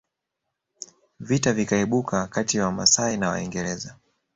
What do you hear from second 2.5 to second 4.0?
ya Wamasai na Waingereza